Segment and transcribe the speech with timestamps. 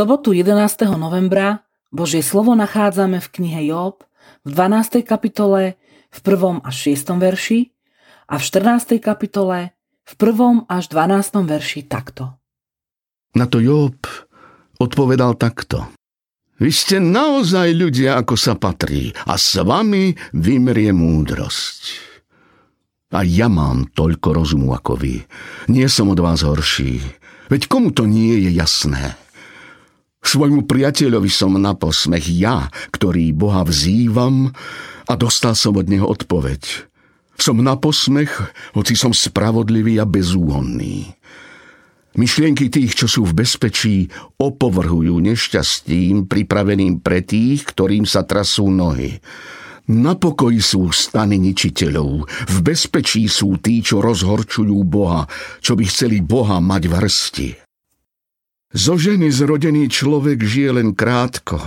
[0.00, 0.96] sobotu 11.
[0.96, 1.60] novembra
[1.92, 4.00] Božie slovo nachádzame v knihe Job
[4.48, 5.04] v 12.
[5.04, 5.76] kapitole
[6.08, 6.64] v 1.
[6.64, 7.20] až 6.
[7.20, 7.68] verši
[8.24, 8.96] a v 14.
[8.96, 9.76] kapitole
[10.08, 10.64] v 1.
[10.72, 11.44] až 12.
[11.44, 12.32] verši takto.
[13.36, 14.00] Na to Job
[14.80, 15.92] odpovedal takto.
[16.56, 22.08] Vy ste naozaj ľudia, ako sa patrí a s vami vymrie múdrosť.
[23.12, 25.28] A ja mám toľko rozumu ako vy.
[25.68, 27.04] Nie som od vás horší.
[27.52, 29.20] Veď komu to nie je jasné?
[30.20, 34.52] Svojmu priateľovi som na posmech ja, ktorý Boha vzývam
[35.08, 36.86] a dostal som od neho odpoveď.
[37.40, 38.30] Som na posmech,
[38.76, 41.16] hoci som spravodlivý a bezúhonný.
[42.10, 49.22] Myšlienky tých, čo sú v bezpečí, opovrhujú nešťastím pripraveným pre tých, ktorým sa trasú nohy.
[49.90, 55.26] Na pokoji sú stany ničiteľov, v bezpečí sú tí, čo rozhorčujú Boha,
[55.64, 57.69] čo by chceli Boha mať v hrsti.
[58.70, 61.58] Zo ženy zrodený človek žije len krátko,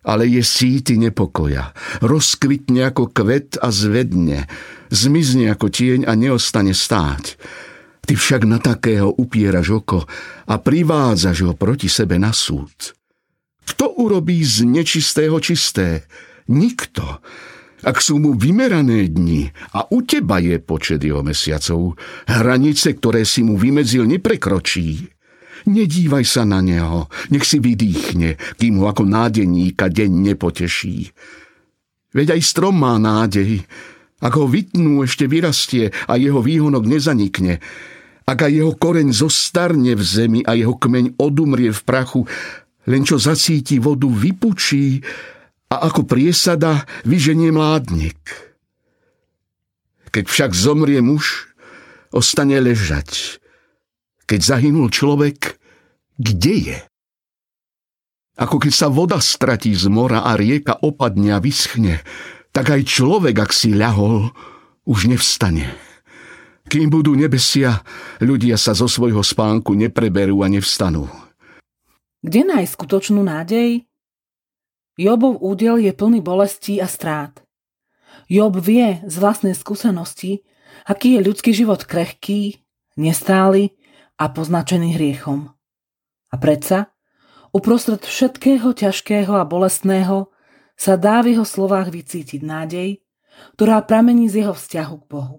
[0.00, 1.76] ale je síty nepokoja.
[2.00, 4.48] Rozkvitne ako kvet a zvedne,
[4.88, 7.36] zmizne ako tieň a neostane stáť.
[8.08, 10.08] Ty však na takého upieraš oko
[10.48, 12.96] a privádzaš ho proti sebe na súd.
[13.68, 16.08] Kto urobí z nečistého čisté?
[16.48, 17.04] Nikto.
[17.84, 23.44] Ak sú mu vymerané dni a u teba je počet jeho mesiacov, hranice, ktoré si
[23.44, 25.17] mu vymedzil, neprekročí.
[25.66, 31.10] Nedívaj sa na neho, nech si vydýchne, kým ho ako nádeníka deň nepoteší.
[32.14, 33.66] Veď aj strom má nádej,
[34.18, 37.62] ak ho vytnú, ešte vyrastie a jeho výhonok nezanikne.
[38.28, 42.28] Ak aj jeho koreň zostarne v zemi a jeho kmeň odumrie v prachu,
[42.88, 45.00] len čo zacíti vodu, vypučí
[45.72, 48.20] a ako priesada vyženie mládnik.
[50.08, 51.52] Keď však zomrie muž,
[52.12, 53.40] ostane ležať
[54.28, 55.56] keď zahynul človek,
[56.20, 56.78] kde je?
[58.36, 62.04] Ako keď sa voda stratí z mora a rieka opadne a vyschne,
[62.52, 64.30] tak aj človek, ak si ľahol,
[64.84, 65.72] už nevstane.
[66.68, 67.80] Kým budú nebesia,
[68.20, 71.08] ľudia sa zo svojho spánku nepreberú a nevstanú.
[72.20, 73.88] Kde nájsť skutočnú nádej?
[75.00, 77.32] Jobov údel je plný bolestí a strát.
[78.28, 80.44] Job vie z vlastnej skúsenosti,
[80.84, 82.60] aký je ľudský život krehký,
[82.98, 83.77] nestály
[84.18, 85.54] a poznačený hriechom.
[86.28, 86.92] A predsa,
[87.54, 90.34] uprostred všetkého ťažkého a bolestného,
[90.78, 93.02] sa dá v jeho slovách vycítiť nádej,
[93.54, 95.36] ktorá pramení z jeho vzťahu k Bohu.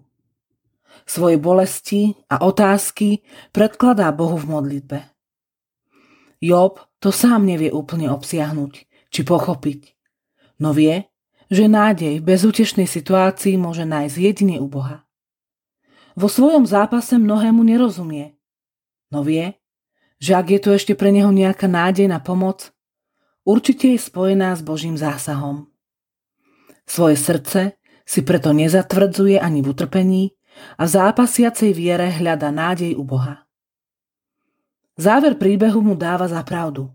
[1.03, 3.23] Svoje bolesti a otázky
[3.55, 4.99] predkladá Bohu v modlitbe.
[6.39, 8.73] Job to sám nevie úplne obsiahnuť
[9.11, 9.81] či pochopiť,
[10.63, 11.07] no vie,
[11.51, 15.03] že nádej v bezútešnej situácii môže nájsť jedine u Boha.
[16.19, 18.38] Vo svojom zápase mnohému nerozumie,
[19.09, 19.57] no vie,
[20.19, 22.73] že ak je tu ešte pre neho nejaká nádej na pomoc,
[23.47, 25.69] určite je spojená s Božím zásahom.
[26.89, 27.61] Svoje srdce
[28.03, 30.23] si preto nezatvrdzuje ani v utrpení
[30.75, 33.45] a v zápasiacej viere hľada nádej u Boha.
[34.99, 36.91] Záver príbehu mu dáva za pravdu.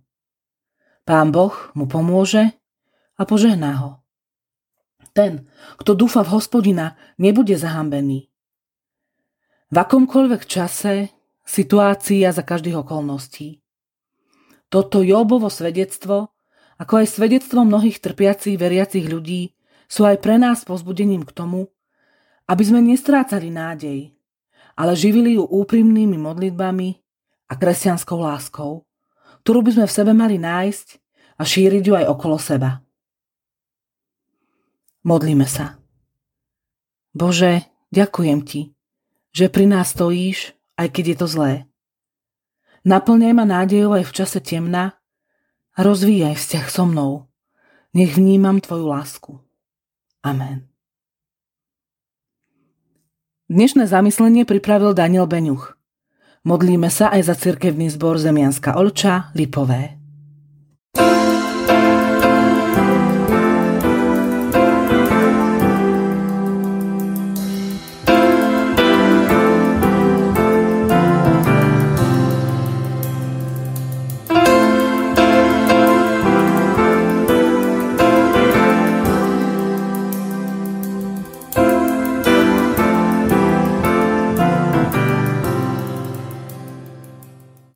[1.07, 2.53] Pán Boh mu pomôže
[3.15, 3.91] a požehná ho.
[5.15, 5.47] Ten,
[5.79, 8.27] kto dúfa v hospodina, nebude zahambený.
[9.71, 11.14] V akomkoľvek čase
[11.45, 13.61] situácií a za každých okolností.
[14.73, 16.35] Toto Jobovo svedectvo,
[16.81, 19.55] ako aj svedectvo mnohých trpiacich veriacich ľudí,
[19.87, 21.71] sú aj pre nás pozbudením k tomu,
[22.51, 24.11] aby sme nestrácali nádej,
[24.75, 26.89] ale živili ju úprimnými modlitbami
[27.49, 28.89] a kresťanskou láskou,
[29.45, 30.89] ktorú by sme v sebe mali nájsť
[31.39, 32.81] a šíriť ju aj okolo seba.
[35.05, 35.77] Modlíme sa.
[37.13, 38.73] Bože, ďakujem Ti,
[39.31, 41.53] že pri nás stojíš aj keď je to zlé.
[42.85, 44.99] Naplňaj ma nádejou aj v čase temna
[45.75, 47.27] rozvíjaj vzťah so mnou.
[47.95, 49.33] Nech vnímam Tvoju lásku.
[50.23, 50.67] Amen.
[53.51, 55.77] Dnešné zamyslenie pripravil Daniel Beňuch.
[56.45, 60.04] Modlíme sa aj za cirkevný zbor Zemianska Olča Lipové.